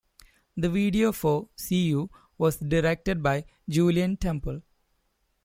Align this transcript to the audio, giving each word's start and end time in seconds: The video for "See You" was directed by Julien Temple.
The 0.57 0.67
video 0.67 1.11
for 1.11 1.49
"See 1.55 1.85
You" 1.89 2.09
was 2.35 2.57
directed 2.57 3.21
by 3.21 3.45
Julien 3.69 4.17
Temple. 4.17 4.63